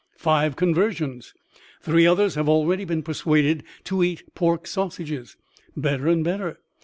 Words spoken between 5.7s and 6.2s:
(Better